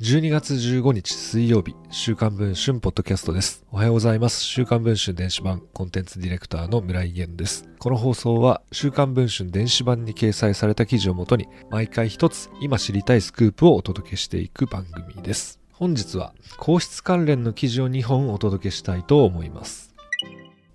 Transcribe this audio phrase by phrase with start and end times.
[0.00, 3.64] 12月15日水曜日、週刊文春ポッドキャストです。
[3.72, 4.42] おはようございます。
[4.42, 7.66] 週刊文春電子版コンテンツディレクターの村井源です。
[7.78, 15.58] この放送は週刊文春電子版に掲載された記事をもとに毎回一つ今知りたいスクープをお届けしていく番組です。
[15.72, 19.94] 本日は皇室関連の記事を2本お届けしたいと思います。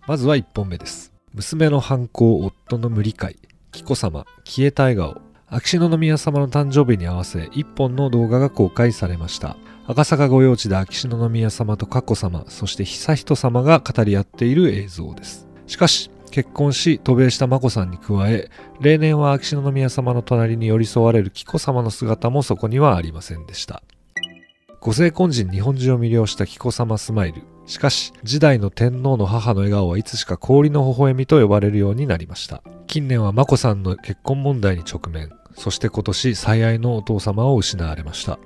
[0.08, 1.14] まずは1本目です。
[1.36, 3.36] 娘の犯行夫の無理解、
[3.72, 9.58] 紀子様消えた笑顔、秋篠宮様の誕生日に合わせ一本の動画が公開されました。
[9.88, 15.48] 赤坂御用地で秋篠宮様と佳子様、そして悠仁様が語り合っている映像です。
[15.68, 18.50] しかし、結婚し渡米した眞子さんに加え、
[18.82, 23.82] 例年は秋篠宮様の隣に寄り添われる紀子様の姿もそこにはありませんでした。
[24.80, 27.42] ご成婚時に日本中を魅了した紀子様スマイル。
[27.70, 32.64] しかし、時代の天皇の母の笑顔はいつしか氷の微笑みと呼ばれるようになりました。
[32.88, 35.30] 近年は眞子さんの結婚問題に直面。
[35.54, 38.40] そして今年最愛のお父様を失われました。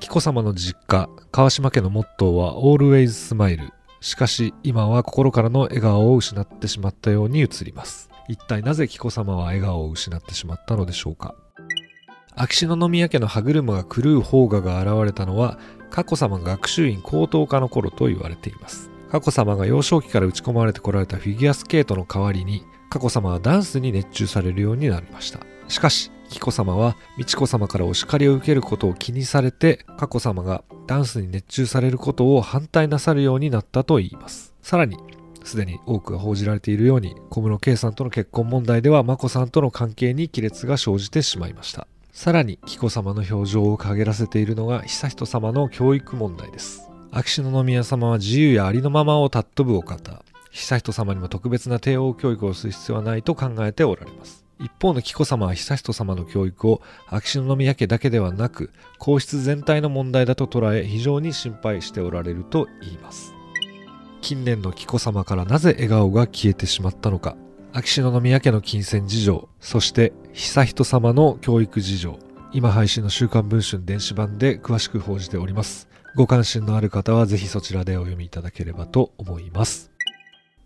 [0.00, 3.68] 紀子様の実家、川島家のモットーは Always Smile。
[4.00, 8.08] しかし今は心からの笑顔を失ってしまったように映ります。
[8.28, 11.34] 一体なぜ紀子様は笑顔を失ってしまったのでしょうか。
[12.34, 15.58] 秋篠宮家の歯車が狂う方画が現れたのは
[15.90, 18.90] 佳子様学習院高等科の頃と言われています。
[19.10, 25.40] 佳子様が幼少期から打ち込まれてこられたフィギュアスケートの代わりに佳子様はダンスに熱中されるようになりました。
[25.68, 34.96] しかし紀子様は美智子様からお叱りを受けることを気にされて佳子様がダンスに熱中されることを反対なさるようになったといいますさらに
[35.44, 46.88] すでに多くが報じられているように小室圭さんとの結婚問題では眞子さんとの関係に亀裂が生じてしまいましたさらに紀子様の表情を陰らせているのが悠仁様の教育問題です。
[47.12, 50.22] 秋篠宮様は自由やありのままを尊ぶお方。
[50.52, 54.44] 悠仁様にも特別な帝王教育をする必要はないと考えておられます。
[54.58, 63.32] 一方の紀子様は悠仁様の教育を秋篠宮家だけではなく皇室全体の問題だと捉え非常に心配しておられると言います。
[64.20, 67.36] 近年の紀子様からなぜ笑顔が消えてしまったのか。
[67.72, 72.18] 秋篠宮家の金銭事情そして悠仁様の教育事情。
[72.52, 75.88] 今配信の週刊文春電子版で詳しく報じております。
[76.16, 79.92] ご関心のある方はぜひそちらでお読みいただければと思います。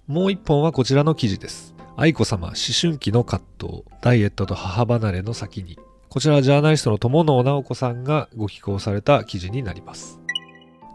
[0.06, 1.75] もう一本はこちらの記事です。
[1.97, 5.78] 愛子様思春期の葛藤、ダイエットと母離れの先に。
[6.09, 10.23] こちらはジャーナリストの友野直子さんがご寄稿された記事になります。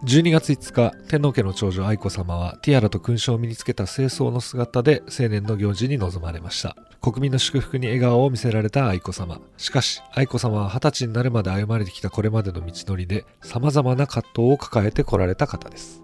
[0.05, 6.77] 12月5日、天皇家の長女愛子様はティアラと勲章を身につけた清掃の姿で青年の行事に臨まれました。
[7.01, 9.41] 国民の祝福に笑顔を見せられた愛子様。
[9.57, 16.01] しかし、愛子様は20歳になるまで歩まれてきたこれまでの道のりで様々な葛藤を抱えてこられた方です。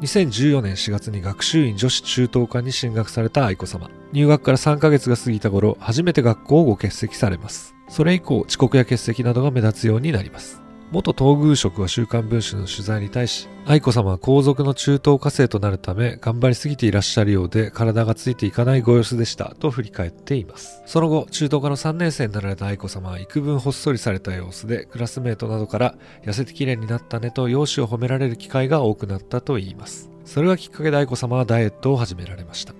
[0.00, 3.90] 2014年4月に学習院女子中等科に進学された愛子さま。
[4.14, 7.74] 入学から3ヶ月が過ぎた頃、初めて学校をご欠席されます。
[7.90, 10.63] それ以降、遅刻や欠席などが目立つようになります。
[10.94, 20.82] 元東宮職は週刊文春の取材に対し、愛子様は皇族の中等家政となるため、頑張りすぎていらっしゃるようで、体がついていかないご様子でした、と振り返っています。
[20.86, 30.12] その後、中等科の3年生になられた愛子様は幾分ほっそりされた様子で、クラスメートなどから、痩せて綺麗になったねと容姿を褒められる機会が多くなったといいます。
[30.24, 32.72] それがきっかけで愛子様はダイエットを始められました。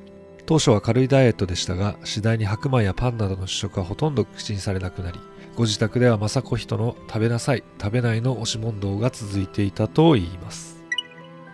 [0.47, 5.19] 当初は軽いダイエットでしたが、次第に白米やパンなどの主食はほとんど口にされなくなり、
[5.57, 10.83] ご自宅では雅子人の食べなさい、食べないの押し問答が続いていたと言います。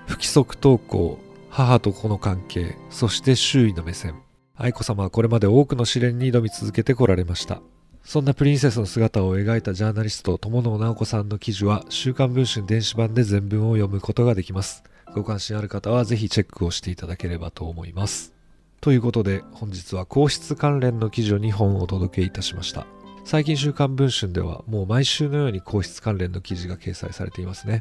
[0.06, 1.18] 不規則投稿、
[1.50, 4.22] 母と子の関係、そして周囲の目線。
[4.56, 7.60] 愛子様はこれまで多くの試練に挑み続けてこられました。
[8.02, 14.82] そんなプリンセスの姿を描いたジャーナリスト友野直子さんの記事は週刊文春電子版で全文を読むことができます。
[15.14, 18.32] ご関心ある方はぜひチェックをしていただければと思います。
[18.80, 22.86] ということで本日は皇室関連の記事を2本お届けいたしました。
[23.24, 27.80] 最近週刊文春ではもう毎週のように皇室関連の記事が掲載されていますね。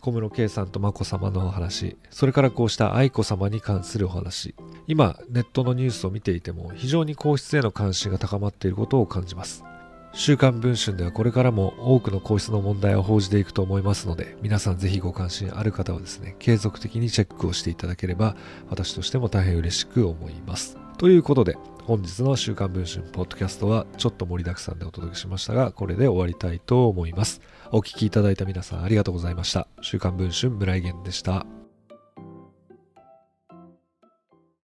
[0.00, 4.54] 小室圭さんと眞子さまのお話、それからこうした愛子さまに関するお話。
[4.86, 9.64] 今、ネットのニュースを見ていても非常に皇室への関心が高まっていることを感じます。
[10.12, 18.36] 週刊文春ではこれからも多くの皇室の問題を報じていくと思いますので、皆さんぜひご関心ある方はですね、継続的にチェックをしていただければ、
[18.68, 20.76] 私としても大変嬉しく思います。
[21.00, 27.40] ということで、本日の週刊文春ポッドキャストはちょっと盛りだくさんでお届けしましたが、これで終わりたいと思います。
[27.72, 29.66] お聴きいただいた皆さんありがとうございました。
[29.80, 31.46] 週刊文春村井源でした。